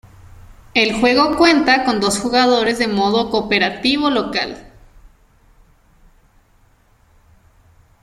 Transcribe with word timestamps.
El 0.73 0.99
juego 0.99 1.37
cuenta 1.37 1.85
con 1.85 1.99
dos 1.99 2.17
jugadores 2.17 2.79
de 2.79 2.87
modo 2.87 3.29
cooperativo 3.29 4.09
local. 4.09 4.73